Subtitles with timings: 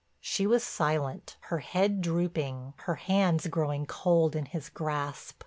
[0.19, 5.37] She was silent, her head drooping, her hands growing cold in his grasp.